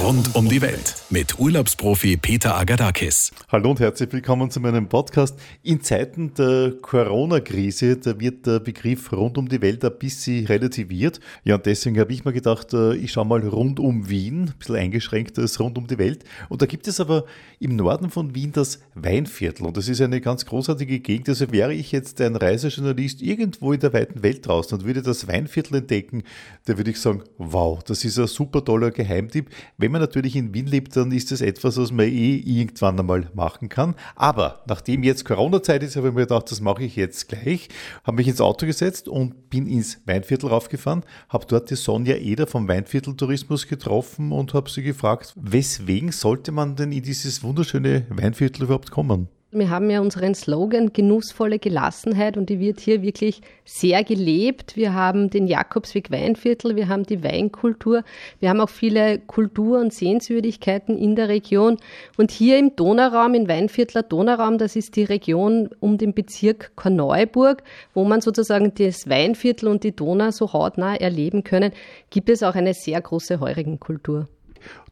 [0.00, 3.32] Rund um die Welt mit Urlaubsprofi Peter Agadakis.
[3.48, 5.38] Hallo und herzlich willkommen zu meinem Podcast.
[5.62, 11.18] In Zeiten der Corona-Krise, da wird der Begriff rund um die Welt ein bisschen relativiert.
[11.44, 14.54] Ja, und deswegen habe ich mir gedacht, äh, ich schaue mal rund um Wien, ein
[14.58, 16.24] bisschen eingeschränkt als rund um die Welt.
[16.50, 17.24] Und da gibt es aber
[17.58, 19.66] im Norden von Wien das Weinviertel.
[19.66, 21.30] Und das ist eine ganz großartige Gegend.
[21.30, 25.26] Also wäre ich jetzt ein Reisejournalist irgendwo in der weiten Welt draußen und würde das
[25.26, 26.22] Weinviertel entdecken,
[26.66, 29.48] da würde ich sagen, wow, das ist ein super toller Geheimtipp.
[29.78, 33.30] Wenn man natürlich in Wien lebt, dann ist das etwas, was man eh irgendwann einmal
[33.34, 33.94] machen kann.
[34.16, 37.68] Aber nachdem jetzt Corona-Zeit ist, habe ich mir gedacht, das mache ich jetzt gleich.
[38.04, 42.46] Habe mich ins Auto gesetzt und bin ins Weinviertel raufgefahren, habe dort die Sonja Eder
[42.46, 48.06] vom Weinviertel Tourismus getroffen und habe sie gefragt, weswegen sollte man denn in dieses wunderschöne
[48.10, 49.28] Weinviertel überhaupt kommen?
[49.50, 54.76] Wir haben ja unseren Slogan genussvolle Gelassenheit und die wird hier wirklich sehr gelebt.
[54.76, 58.04] Wir haben den Jakobsweg Weinviertel, wir haben die Weinkultur,
[58.40, 61.78] wir haben auch viele Kultur- und Sehenswürdigkeiten in der Region.
[62.18, 67.62] Und hier im Donauraum, im Weinviertler Donauraum, das ist die Region um den Bezirk Korneuburg,
[67.94, 71.72] wo man sozusagen das Weinviertel und die Donau so hautnah erleben können,
[72.10, 74.28] gibt es auch eine sehr große Heurigenkultur.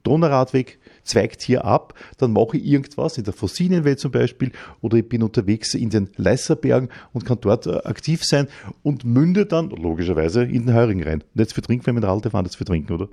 [0.03, 5.09] Donauradweg zweigt hier ab, dann mache ich irgendwas in der Fossilienwelt zum Beispiel oder ich
[5.09, 8.49] bin unterwegs in den Leißerbergen und kann dort äh, aktiv sein
[8.83, 11.25] und münde dann logischerweise in den Heurigen rein.
[11.35, 13.09] Nicht für Trinken, wenn wir in Ralte fahren, das für Trinken, oder?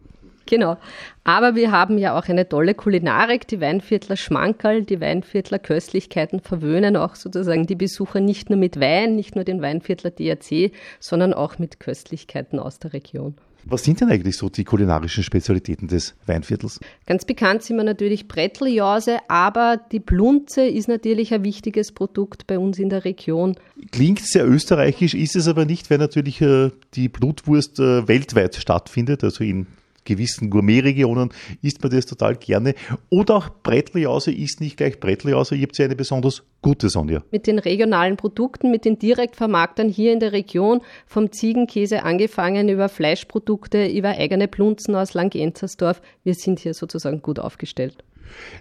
[0.46, 0.78] Genau.
[1.24, 3.48] Aber wir haben ja auch eine tolle Kulinarik.
[3.48, 9.16] Die Weinviertler Schmankerl, die Weinviertler Köstlichkeiten verwöhnen auch sozusagen die Besucher nicht nur mit Wein,
[9.16, 13.36] nicht nur den Weinviertler DRC, sondern auch mit Köstlichkeiten aus der Region.
[13.66, 16.80] Was sind denn eigentlich so die kulinarischen Spezialitäten des Weinviertels?
[17.06, 22.60] Ganz bekannt sind wir natürlich Bretteljause, aber die Blunze ist natürlich ein wichtiges Produkt bei
[22.60, 23.56] uns in der Region.
[23.92, 29.24] Klingt sehr österreichisch, ist es aber nicht, weil natürlich äh, die Blutwurst äh, weltweit stattfindet,
[29.24, 29.68] also in
[30.06, 31.30] gewissen Gourmetregionen
[31.62, 32.76] isst man das total gerne.
[33.10, 37.24] Oder auch Bretteljause ist nicht gleich Bretteljause, ihr habt ja eine besonders gute Sonja.
[37.32, 42.90] Mit den regionalen Produkten, mit den Direktvermarktern hier in der Region, vom Ziegenkäse angefangen über
[42.90, 48.04] Fleischprodukte, über eigene Plunzen aus Langenzersdorf, wir sind hier sozusagen gut aufgestellt.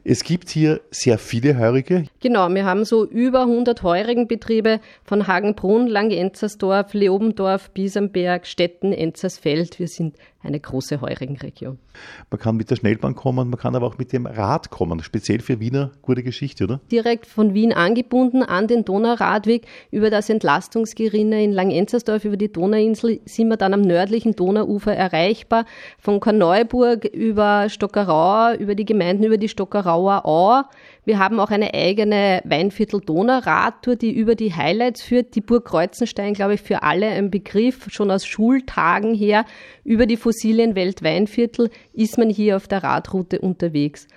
[0.04, 2.06] Es gibt hier sehr viele Heurige.
[2.20, 9.78] Genau, wir haben so über 100 Heurigenbetriebe von Hagenbrunn, Langenzersdorf, Leobendorf, Biesenberg, Stetten, Enzersfeld.
[9.78, 11.78] Wir sind eine große Heurigenregion.
[12.30, 15.02] Man kann mit der Schnellbahn kommen, man kann aber auch mit dem Rad kommen.
[15.02, 16.80] Speziell für Wiener gute Geschichte, oder?
[16.90, 23.20] Direkt von Wien angebunden an den Donauradweg über das Entlastungsgerinne in Langenzersdorf über die Donauinsel
[23.24, 25.64] sind wir dann am nördlichen Donauufer erreichbar.
[25.98, 30.62] Von Korneuburg über Stockerau, über die Gemeinden, über die Stockerauer Au.
[31.04, 35.36] Wir haben auch eine eigene Weinviertel-Donau-Radtour, die über die Highlights führt.
[35.36, 39.44] Die Burg Kreuzenstein, glaube ich, für alle ein Begriff, schon aus Schultagen her.
[39.84, 44.08] Über die Fossilienwelt Weinviertel ist man hier auf der Radroute unterwegs.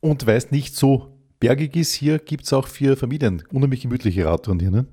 [0.00, 1.06] Und weil es nicht so
[1.40, 4.86] bergig ist, hier gibt es auch für Familien unheimlich gemütliche Radtouren hier, ne?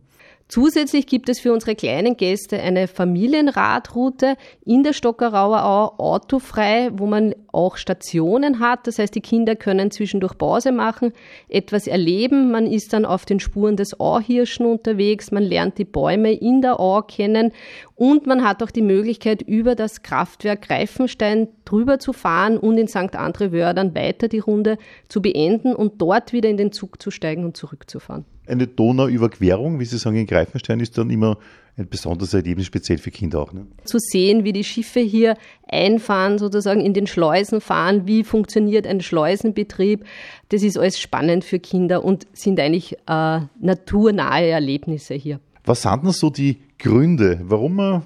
[0.50, 7.06] Zusätzlich gibt es für unsere kleinen Gäste eine Familienradroute in der Stockerauer Au, autofrei, wo
[7.06, 8.88] man auch Stationen hat.
[8.88, 11.12] Das heißt, die Kinder können zwischendurch Pause machen,
[11.50, 12.50] etwas erleben.
[12.50, 16.80] Man ist dann auf den Spuren des Auhirschen unterwegs, man lernt die Bäume in der
[16.80, 17.52] Au kennen
[17.96, 22.88] und man hat auch die Möglichkeit, über das Kraftwerk Greifenstein drüber zu fahren und in
[22.88, 23.18] St.
[23.18, 24.78] André dann weiter die Runde
[25.10, 29.86] zu beenden und dort wieder in den Zug zu steigen und zurückzufahren eine Donauüberquerung, wie
[29.86, 31.38] Sie sagen, in Greifenstein ist dann immer
[31.78, 33.54] ein besonderes Erlebnis, speziell für Kinder auch.
[33.54, 33.68] Ne?
[33.84, 35.38] Zu sehen, wie die Schiffe hier
[35.68, 40.04] einfahren, sozusagen in den Schleusen fahren, wie funktioniert ein Schleusenbetrieb,
[40.50, 45.40] das ist alles spannend für Kinder und sind eigentlich äh, naturnahe Erlebnisse hier.
[45.66, 48.04] Was sind denn so die Gründe, warum man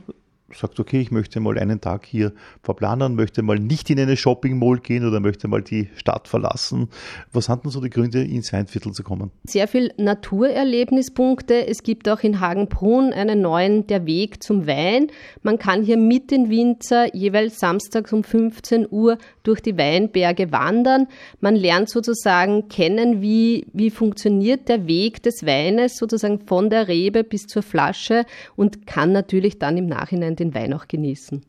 [0.56, 4.60] sagt, okay, ich möchte mal einen Tag hier verplanen, möchte mal nicht in eine Shopping
[4.60, 6.90] Mall gehen oder möchte mal die Stadt verlassen.
[7.32, 9.32] Was sind denn so die Gründe, ins Weinviertel zu kommen?
[9.44, 11.68] Sehr viel Naturerlebnispunkte.
[11.68, 15.08] Es gibt auch in Hagenbrunn einen neuen Der Weg zum Wein.
[15.44, 21.08] Man kann hier mit den Winzer jeweils samstags um 15 Uhr durch die Weinberge wandern.
[21.40, 27.24] Man lernt sozusagen kennen, wie, wie funktioniert der Weg des Weines sozusagen von der Rebe
[27.24, 28.26] bis zur Flasche
[28.56, 31.42] und kann natürlich dann im Nachhinein den Wein auch genießen.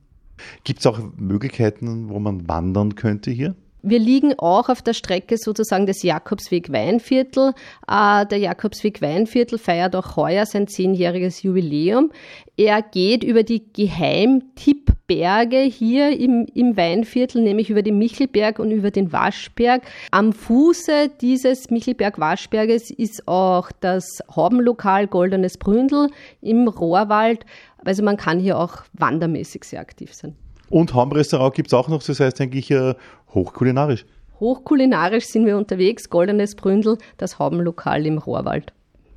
[0.64, 3.54] Gibt es auch Möglichkeiten, wo man wandern könnte hier?
[3.82, 7.52] Wir liegen auch auf der Strecke sozusagen des Jakobsweg Weinviertel.
[7.88, 12.12] Äh, der Jakobsweg Weinviertel feiert auch heuer sein zehnjähriges Jubiläum.
[12.56, 18.92] Er geht über die Geheimtippberge hier im, im Weinviertel, nämlich über den Michelberg und über
[18.92, 19.82] den Waschberg.
[20.12, 26.08] Am Fuße dieses Michelberg-Waschberges ist auch das Haubenlokal Goldenes Bründel
[26.40, 27.44] im Rohrwald.
[27.84, 30.36] Also man kann hier auch wandermäßig sehr aktiv sein.
[30.72, 32.94] Und Hamm-Restaurant gibt es auch noch, das heißt eigentlich äh,
[33.34, 34.06] hochkulinarisch.
[34.40, 38.72] Hochkulinarisch sind wir unterwegs, Goldenes Bründel, das Haubenlokal im Rohrwald.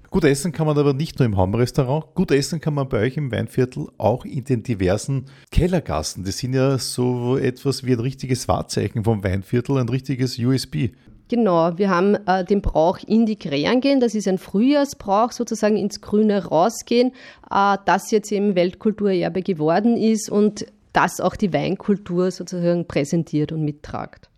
[0.09, 2.07] Gut essen kann man aber nicht nur im Hamm-Restaurant.
[2.13, 6.25] Gut essen kann man bei euch im Weinviertel auch in den diversen Kellergassen.
[6.25, 10.89] Das sind ja so etwas wie ein richtiges Wahrzeichen vom Weinviertel, ein richtiges USB.
[11.29, 13.99] Genau, wir haben äh, den Brauch in die Krähen gehen.
[13.99, 17.13] Das ist ein Frühjahrsbrauch, sozusagen ins Grüne rausgehen,
[17.49, 23.63] äh, das jetzt eben Weltkulturerbe geworden ist und das auch die Weinkultur sozusagen präsentiert und
[23.63, 24.29] mittragt.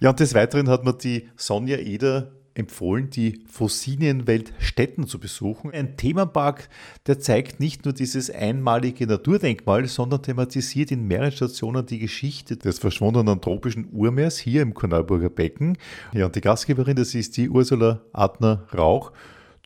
[0.00, 5.70] Ja, und des Weiteren hat man die Sonja Eder empfohlen, die Fossilienwelt Städten zu besuchen.
[5.72, 6.68] Ein Themenpark,
[7.06, 12.78] der zeigt nicht nur dieses einmalige Naturdenkmal, sondern thematisiert in mehreren Stationen die Geschichte des
[12.78, 15.78] verschwundenen tropischen Urmeers hier im Korneuburger Becken.
[16.12, 19.12] Ja, und die Gastgeberin, das ist die Ursula Adner-Rauch.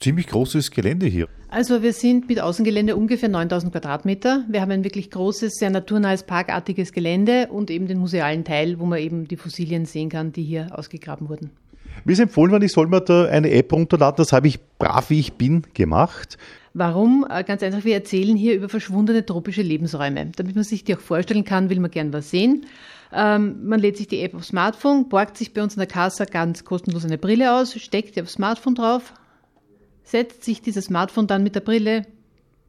[0.01, 1.29] Ziemlich großes Gelände hier.
[1.49, 4.45] Also wir sind mit Außengelände ungefähr 9000 Quadratmeter.
[4.49, 8.85] Wir haben ein wirklich großes, sehr naturnahes, parkartiges Gelände und eben den musealen Teil, wo
[8.85, 11.51] man eben die Fossilien sehen kann, die hier ausgegraben wurden.
[12.05, 14.17] Mir ist empfohlen worden, ich soll mir da eine App runterladen.
[14.19, 16.37] Das habe ich brav wie ich bin gemacht.
[16.75, 17.27] Warum?
[17.31, 20.31] Äh, ganz einfach, wir erzählen hier über verschwundene tropische Lebensräume.
[20.37, 22.67] Damit man sich die auch vorstellen kann, will man gern was sehen.
[23.13, 26.27] Ähm, man lädt sich die App aufs Smartphone, borgt sich bei uns in der Kasse
[26.27, 29.15] ganz kostenlos eine Brille aus, steckt die aufs Smartphone drauf,
[30.07, 32.07] setzt sich dieses Smartphone dann mit der Brille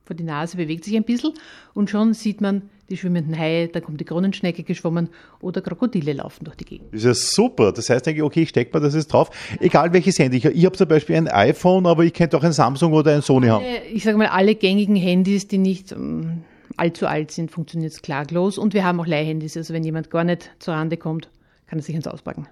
[0.03, 1.33] vor die Nase, bewegt sich ein bisschen
[1.73, 5.09] und schon sieht man die schwimmenden Haie, da kommt die Kronenschnecke geschwommen
[5.41, 6.93] oder Krokodile laufen durch die Gegend.
[6.93, 7.73] Das ist ja super.
[7.73, 9.29] Das heißt eigentlich, okay, ich stecke mir das jetzt drauf.
[9.59, 10.37] Egal welches Handy.
[10.37, 13.21] Ich, ich habe zum Beispiel ein iPhone, aber ich könnte auch ein Samsung oder ein
[13.21, 13.65] Sony haben.
[13.93, 16.43] Ich sage mal, alle gängigen Handys, die nicht ähm,
[16.77, 18.57] allzu alt sind, funktioniert es klaglos.
[18.57, 19.57] Und wir haben auch Leihhandys.
[19.57, 21.29] Also wenn jemand gar nicht zur Rande kommt,
[21.67, 22.47] kann er sich eins auspacken.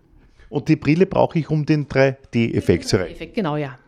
[0.49, 3.15] Und die Brille brauche ich, um den 3D-Effekt zu erreichen.
[3.15, 3.79] Effekt, genau, ja.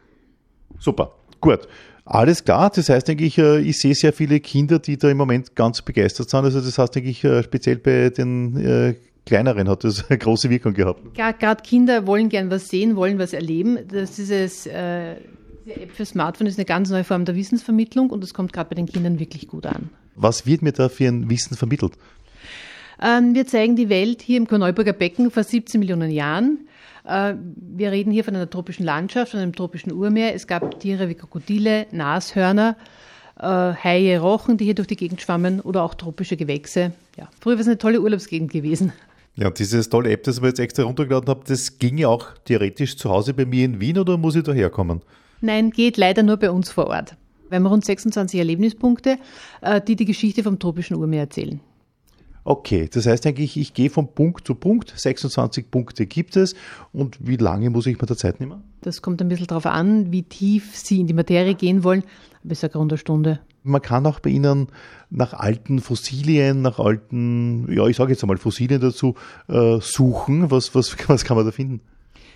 [0.80, 1.68] Super, gut.
[2.06, 5.56] Alles klar, das heißt eigentlich, äh, ich sehe sehr viele Kinder, die da im Moment
[5.56, 6.46] ganz begeistert sind.
[6.46, 8.96] Also das heißt eigentlich, äh, speziell bei den äh,
[9.26, 11.02] kleineren hat das eine große Wirkung gehabt.
[11.16, 13.80] Gerade Kinder wollen gern was sehen, wollen was erleben.
[13.90, 15.16] Das ist es, äh,
[15.66, 18.70] die App für Smartphone ist eine ganz neue Form der Wissensvermittlung und das kommt gerade
[18.70, 19.90] bei den Kindern wirklich gut an.
[20.16, 21.94] Was wird mir da für ein Wissen vermittelt?
[23.02, 26.68] Ähm, wir zeigen die Welt hier im Korneuburger Becken vor 17 Millionen Jahren.
[27.06, 30.34] Äh, wir reden hier von einer tropischen Landschaft, von einem tropischen Urmeer.
[30.34, 32.76] Es gab Tiere wie Krokodile, Nashörner,
[33.40, 36.92] äh, Haie, Rochen, die hier durch die Gegend schwammen oder auch tropische Gewächse.
[37.18, 38.94] Ja, früher war es eine tolle Urlaubsgegend gewesen.
[39.36, 42.98] Ja, dieses tolle App, das ich jetzt extra runtergeladen habe, das ging ja auch theoretisch
[42.98, 45.02] zu Hause bei mir in Wien oder muss ich da herkommen?
[45.42, 47.16] Nein, geht leider nur bei uns vor Ort.
[47.50, 49.20] Wir haben rund 26 Erlebnispunkte,
[49.62, 51.60] äh, die die Geschichte vom tropischen Urmeer erzählen.
[52.50, 54.94] Okay, das heißt eigentlich, ich gehe von Punkt zu Punkt.
[54.96, 56.56] 26 Punkte gibt es.
[56.94, 58.64] Und wie lange muss ich mir da Zeit nehmen?
[58.80, 62.06] Das kommt ein bisschen darauf an, wie tief Sie in die Materie gehen wollen.
[62.46, 63.42] Aber ich sage rund eine Stunde.
[63.64, 64.68] Man kann auch bei Ihnen
[65.10, 69.16] nach alten Fossilien, nach alten, ja, ich sage jetzt einmal Fossilien dazu,
[69.50, 70.50] äh, suchen.
[70.50, 71.82] Was, was, was kann man da finden?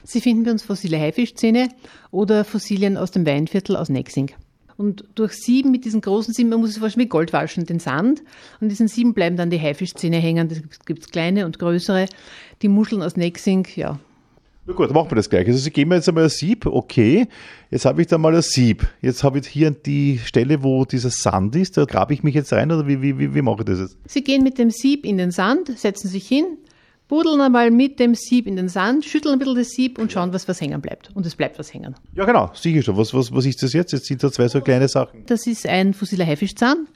[0.04, 1.70] Sie finden bei uns fossile Haifischzähne
[2.12, 4.32] oder Fossilien aus dem Weinviertel aus Nexing.
[4.78, 7.80] Und durch sieben, mit diesen großen sieben, man muss es vorstellen wie Gold waschen, den
[7.80, 8.24] Sand.
[8.60, 10.50] Und diesen sieben bleiben dann die Haifischzähne hängen.
[10.50, 12.08] Das gibt es kleine und größere.
[12.62, 14.00] Die Muscheln aus Nexing, ja.
[14.68, 15.48] Na gut, dann machen wir das gleich.
[15.48, 17.28] Also Sie geben mir jetzt einmal ein Sieb, okay.
[17.72, 18.88] Jetzt habe ich da mal ein Sieb.
[19.02, 21.78] Jetzt habe ich hier die Stelle, wo dieser Sand ist.
[21.78, 23.98] Da grabe ich mich jetzt rein oder wie, wie, wie, wie mache ich das jetzt?
[24.06, 26.46] Sie gehen mit dem Sieb in den Sand, setzen sich hin,
[27.12, 30.32] buddeln einmal mit dem Sieb in den Sand, schütteln ein bisschen das Sieb und schauen,
[30.32, 31.10] was was hängen bleibt.
[31.14, 31.94] Und es bleibt was hängen.
[32.16, 32.96] Ja, genau, sicher schon.
[32.96, 33.92] Was, was, was ist das jetzt?
[33.92, 35.26] Jetzt sind da zwei so kleine Sachen.
[35.26, 36.88] Das ist ein fossiler Haifischzahn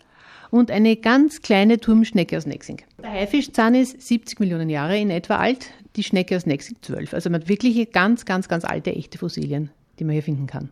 [0.51, 2.81] und eine ganz kleine Turmschnecke aus Nexing.
[3.03, 5.67] Der Haifischzahn ist 70 Millionen Jahre in etwa alt,
[5.97, 7.13] die Schnecke aus Nexing 12.
[7.13, 9.69] Also man hat wirklich ganz, ganz, ganz alte, echte Fossilien,
[9.99, 10.69] die man hier finden kann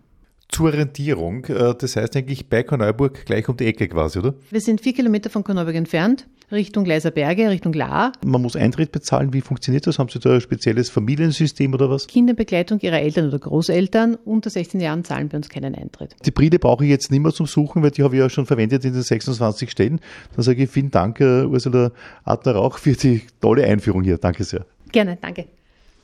[0.54, 1.46] zur Orientierung.
[1.46, 4.36] Äh, das heißt eigentlich bei Korneuburg gleich um die Ecke quasi, oder?
[4.50, 8.14] Wir sind vier Kilometer von Korneuburg entfernt, Richtung Gleiser Berge, Richtung Lahr.
[8.26, 9.34] Man muss Eintritt bezahlen.
[9.34, 10.00] Wie funktioniert das?
[10.00, 12.08] Haben Sie da ein spezielles Familiensystem oder was?
[12.08, 16.16] Kinderbegleitung Ihrer Eltern oder Großeltern unter 16 Jahren zahlen bei uns keinen Eintritt.
[16.26, 18.46] Die Brille brauche ich jetzt nicht mehr zum Suchen, weil die habe ich ja schon
[18.46, 20.00] verwendet in den 26 Stellen.
[20.36, 21.92] Dann sage ich vielen Dank, äh, Ursula
[22.24, 24.18] Adner-Rauch, für die tolle Einführung hier.
[24.18, 24.66] Danke sehr.
[24.92, 25.46] Gerne, danke.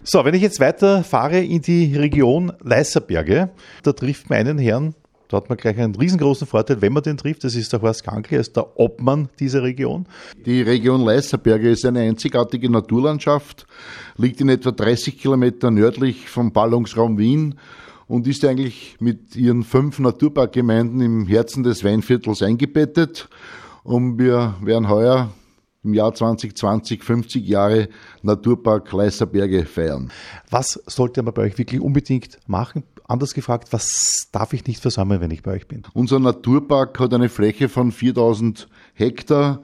[0.03, 3.50] So, wenn ich jetzt weiter fahre in die Region Leißerberge,
[3.84, 4.96] da trifft man einen Herrn,
[5.29, 7.43] da hat man gleich einen riesengroßen Vorteil, wenn man den trifft.
[7.43, 10.07] Das ist der Horst Kankl, er ist der Obmann dieser Region.
[10.45, 13.67] Die Region Leißerberge ist eine einzigartige Naturlandschaft,
[14.17, 17.59] liegt in etwa 30 Kilometer nördlich vom Ballungsraum Wien
[18.07, 23.29] und ist eigentlich mit ihren fünf Naturparkgemeinden im Herzen des Weinviertels eingebettet.
[23.83, 25.29] Und wir werden heuer
[25.83, 27.89] im Jahr 2020 50 Jahre
[28.21, 30.12] Naturpark Leißerberge feiern.
[30.50, 32.83] Was sollte man bei euch wirklich unbedingt machen?
[33.07, 35.83] Anders gefragt, was darf ich nicht versammeln, wenn ich bei euch bin?
[35.93, 39.63] Unser Naturpark hat eine Fläche von 4000 Hektar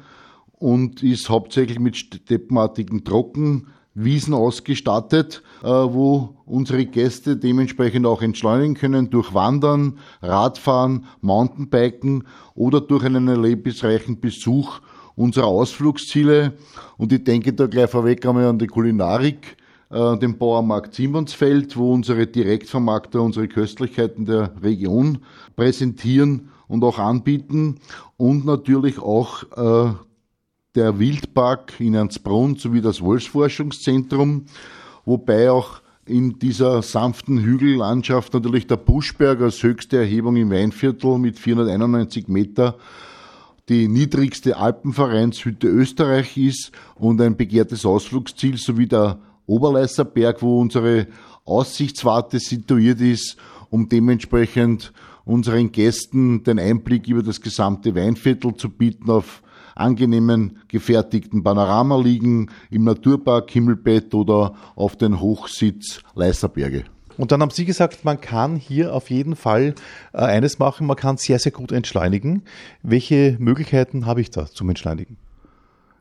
[0.53, 9.09] und ist hauptsächlich mit steppenartigen Trockenwiesen ausgestattet, äh, wo unsere Gäste dementsprechend auch entschleunigen können
[9.09, 12.23] durch Wandern, Radfahren, Mountainbiken
[12.55, 14.79] oder durch einen erlebnisreichen Besuch
[15.15, 16.53] unserer Ausflugsziele.
[16.97, 19.57] Und ich denke da gleich vorweg einmal an die Kulinarik,
[19.89, 25.19] äh, den Bauermarkt Simonsfeld, wo unsere Direktvermarkter unsere Köstlichkeiten der Region
[25.55, 27.79] präsentieren und auch anbieten.
[28.17, 29.93] Und natürlich auch äh,
[30.75, 34.45] der Wildpark in Ansbrunn sowie das Wolfsforschungszentrum,
[35.05, 41.39] wobei auch in dieser sanften Hügellandschaft natürlich der Buschberg als höchste Erhebung im Weinviertel mit
[41.39, 42.75] 491 Meter
[43.69, 51.07] die niedrigste Alpenvereinshütte Österreich ist und ein begehrtes Ausflugsziel sowie der Oberleißerberg, wo unsere
[51.45, 53.37] Aussichtswarte situiert ist,
[53.69, 54.93] um dementsprechend
[55.23, 59.41] unseren Gästen den Einblick über das gesamte Weinviertel zu bieten auf
[59.75, 66.85] angenehmen gefertigten Panoramaliegen im Naturpark Himmelbett oder auf den Hochsitz Leißerberge.
[67.17, 69.75] Und dann haben Sie gesagt, man kann hier auf jeden Fall
[70.13, 72.43] äh, eines machen, man kann sehr, sehr gut entschleunigen.
[72.83, 75.17] Welche Möglichkeiten habe ich da zum Entschleunigen?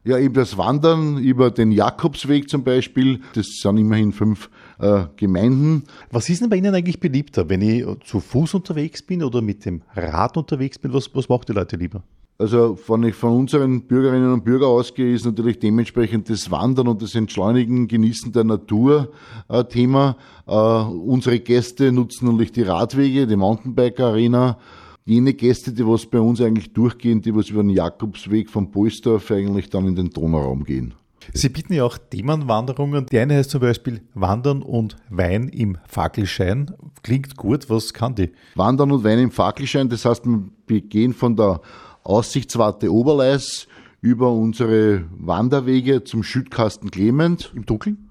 [0.06, 3.21] Ja, eben das Wandern über den Jakobsweg zum Beispiel.
[3.35, 5.85] Das sind immerhin fünf äh, Gemeinden.
[6.11, 9.64] Was ist denn bei Ihnen eigentlich beliebter, wenn ich zu Fuß unterwegs bin oder mit
[9.64, 10.92] dem Rad unterwegs bin?
[10.92, 12.02] Was, was macht die Leute lieber?
[12.37, 17.00] Also wenn ich von unseren Bürgerinnen und Bürgern ausgehe, ist natürlich dementsprechend das Wandern und
[17.00, 19.12] das Entschleunigen, Genießen der Natur
[19.49, 20.17] äh, Thema.
[20.47, 24.59] Äh, unsere Gäste nutzen natürlich die Radwege, die Mountainbike-Arena.
[25.05, 29.31] Jene Gäste, die was bei uns eigentlich durchgehen, die was über den Jakobsweg von Polsdorf
[29.31, 30.95] eigentlich dann in den Donauraum gehen.
[31.33, 33.07] Sie bieten ja auch Themenwanderungen.
[33.07, 36.73] Die eine heißt zum Beispiel Wandern und Wein im Fackelschein.
[37.03, 38.33] Klingt gut, was kann die?
[38.57, 40.25] Wandern und Wein im Fackelschein, das heißt,
[40.67, 41.61] wir gehen von der
[42.04, 43.66] Aussichtswarte Oberleis
[44.02, 47.50] über unsere Wanderwege zum Schüttkasten Clement.
[47.54, 48.11] Im Dunkeln?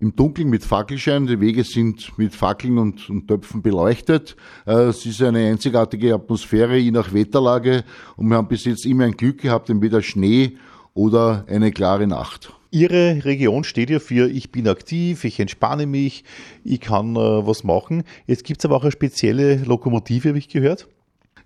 [0.00, 1.26] Im Dunkeln mit Fackelschein.
[1.26, 4.36] Die Wege sind mit Fackeln und, und Töpfen beleuchtet.
[4.66, 7.84] Äh, es ist eine einzigartige Atmosphäre, je nach Wetterlage.
[8.16, 10.56] Und wir haben bis jetzt immer ein Glück gehabt, entweder Schnee
[10.94, 12.54] oder eine klare Nacht.
[12.70, 16.24] Ihre Region steht ja für, ich bin aktiv, ich entspanne mich,
[16.64, 18.04] ich kann äh, was machen.
[18.26, 20.88] Jetzt gibt es aber auch eine spezielle Lokomotive, habe ich gehört.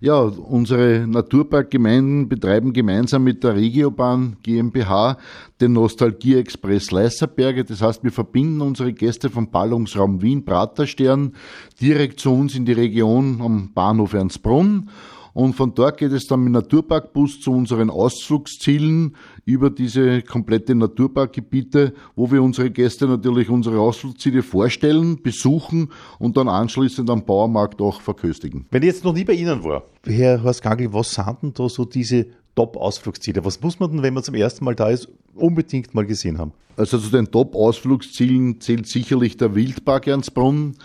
[0.03, 5.19] Ja, unsere Naturparkgemeinden betreiben gemeinsam mit der Regiobahn GmbH
[5.61, 7.65] den Nostalgie-Express Leißerberge.
[7.65, 11.35] Das heißt, wir verbinden unsere Gäste vom Ballungsraum Wien Praterstern
[11.79, 14.89] direkt zu uns in die Region am Bahnhof Ernstbrunn
[15.33, 21.93] und von dort geht es dann mit Naturparkbus zu unseren Ausflugszielen über diese komplette Naturparkgebiete,
[22.15, 28.01] wo wir unsere Gäste natürlich unsere Ausflugsziele vorstellen, besuchen und dann anschließend am Bauermarkt auch
[28.01, 28.65] verköstigen.
[28.71, 31.69] Wenn ich jetzt noch nie bei Ihnen war, Herr Horst Gangl, was sind denn da
[31.69, 33.43] so diese Top-Ausflugsziele?
[33.45, 36.53] Was muss man denn, wenn man zum ersten Mal da ist, unbedingt mal gesehen haben?
[36.77, 40.75] Also zu den Top-Ausflugszielen zählt sicherlich der Wildpark Ernstbrunn,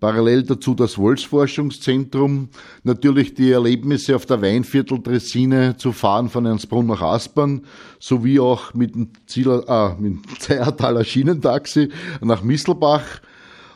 [0.00, 2.48] parallel dazu das Wolfsforschungszentrum,
[2.82, 7.62] natürlich die Erlebnisse auf der Weinviertel-Dressine zu fahren von Ernstbrunn nach Aspern,
[7.98, 13.04] sowie auch mit dem, Zieler, ah, mit dem Zeiertaler Schienentaxi nach Misselbach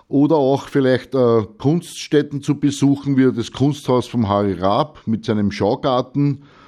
[0.08, 5.50] oder auch vielleicht äh, Kunststätten zu besuchen, wie das Kunsthaus vom Harry Raab mit seinem
[5.50, 6.62] Schaugarten äh,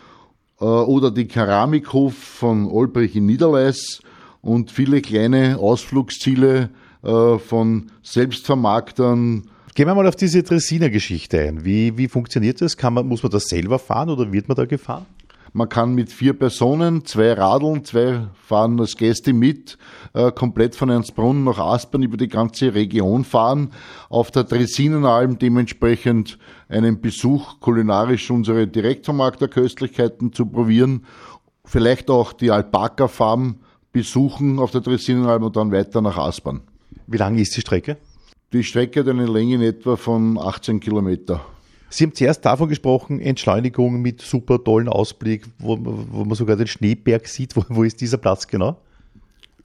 [0.62, 4.00] oder die Keramikhof von Olbrich in Niederleis
[4.40, 6.70] und viele kleine Ausflugsziele
[7.02, 9.44] äh, von Selbstvermarktern.
[9.74, 11.64] Gehen wir mal auf diese Dressiner-Geschichte ein.
[11.64, 12.76] Wie, wie funktioniert das?
[12.76, 15.06] Kann man, muss man das selber fahren oder wird man da gefahren?
[15.56, 19.78] Man kann mit vier Personen, zwei Radeln, zwei fahren als Gäste mit,
[20.12, 23.70] äh, komplett von Ernstbrunn nach Aspern über die ganze Region fahren,
[24.08, 31.06] auf der Dressinenalm dementsprechend einen Besuch kulinarisch unsere Direktvermarkterköstlichkeiten zu probieren,
[31.64, 33.60] vielleicht auch die Alpaka-Farm
[33.92, 36.62] besuchen auf der Dressinenalm und dann weiter nach Aspern.
[37.06, 37.98] Wie lang ist die Strecke?
[38.52, 41.44] Die Strecke hat eine Länge in etwa von 18 Kilometer.
[41.90, 46.66] Sie haben zuerst davon gesprochen, Entschleunigung mit super tollen Ausblick, wo, wo man sogar den
[46.66, 47.56] Schneeberg sieht.
[47.56, 48.76] Wo, wo ist dieser Platz genau?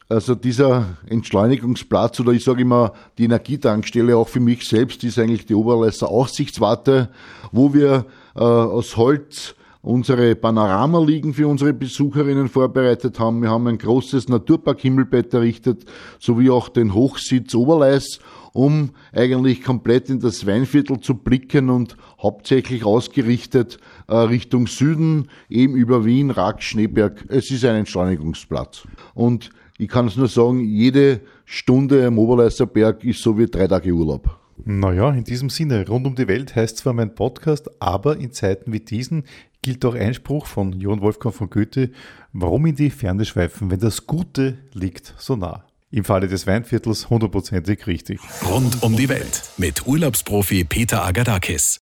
[0.09, 5.45] Also dieser Entschleunigungsplatz oder ich sage immer die Energietankstelle auch für mich selbst ist eigentlich
[5.45, 7.09] die Oberleister Aussichtswarte,
[7.51, 13.41] wo wir äh, aus Holz unsere Panoramaliegen für unsere Besucherinnen vorbereitet haben.
[13.41, 15.86] Wir haben ein großes Naturpark Himmelbett errichtet,
[16.19, 18.19] sowie auch den Hochsitz Oberleis
[18.53, 25.75] um eigentlich komplett in das Weinviertel zu blicken und hauptsächlich ausgerichtet äh, Richtung Süden, eben
[25.75, 27.25] über Wien, Rack, Schneeberg.
[27.29, 28.88] Es ist ein Entschleunigungsplatz.
[29.13, 33.67] Und ich kann es nur sagen, jede Stunde am Oberleister Berg ist so wie drei
[33.67, 34.38] Tage Urlaub.
[34.65, 38.74] Naja, in diesem Sinne, rund um die Welt heißt zwar mein Podcast, aber in Zeiten
[38.74, 39.24] wie diesen
[39.61, 41.91] gilt auch Einspruch von Johann Wolfgang von Goethe,
[42.33, 45.65] warum in die Ferne schweifen, wenn das Gute liegt so nah.
[45.91, 48.19] Im Falle des Weinviertels hundertprozentig richtig.
[48.45, 51.79] Rund um die Welt mit Urlaubsprofi Peter Agadakis.